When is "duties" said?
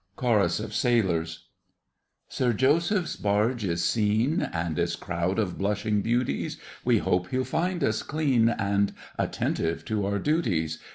10.17-10.79